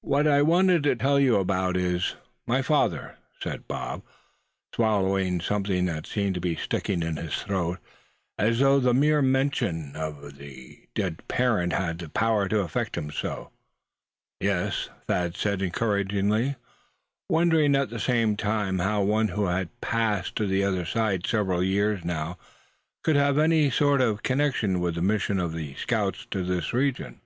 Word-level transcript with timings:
"WHAT 0.00 0.26
I 0.26 0.40
want 0.40 0.68
to 0.82 0.96
tell 0.96 1.20
you 1.20 1.36
about 1.36 1.76
is 1.76 2.14
my 2.46 2.62
father," 2.62 3.18
said 3.38 3.68
Bob, 3.68 4.00
swallowing 4.74 5.42
something 5.42 5.84
that 5.84 6.06
seemed 6.06 6.32
to 6.36 6.40
be 6.40 6.56
sticking 6.56 7.02
in 7.02 7.18
his 7.18 7.34
throat; 7.42 7.78
as 8.38 8.60
though 8.60 8.80
the 8.80 8.94
mere 8.94 9.20
mention 9.20 9.94
of 9.94 10.22
his 10.38 10.76
dead 10.94 11.20
parent 11.28 11.74
had 11.74 11.98
the 11.98 12.08
power 12.08 12.48
to 12.48 12.60
affect 12.60 12.96
him 12.96 13.10
so. 13.10 13.50
"Yes?" 14.40 14.88
Thad 15.06 15.36
said, 15.36 15.60
encouragingly, 15.60 16.56
wondering 17.28 17.76
at 17.76 17.90
the 17.90 18.00
same 18.00 18.38
time 18.38 18.78
how 18.78 19.02
one 19.02 19.28
who 19.28 19.44
had 19.44 19.68
passed 19.82 20.34
to 20.36 20.46
the 20.46 20.64
other 20.64 20.86
side 20.86 21.26
several 21.26 21.62
years 21.62 22.02
now, 22.06 22.38
could 23.04 23.16
have 23.16 23.36
any 23.36 23.68
sort 23.68 24.00
of 24.00 24.22
connection 24.22 24.80
with 24.80 24.94
the 24.94 25.02
mission 25.02 25.38
of 25.38 25.52
the 25.52 25.74
scouts 25.74 26.24
to 26.30 26.42
this 26.42 26.72
region. 26.72 27.20